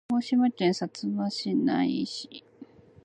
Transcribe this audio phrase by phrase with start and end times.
[0.09, 0.73] 鹿児島県薩
[1.07, 1.55] 摩川
[1.85, 2.43] 内市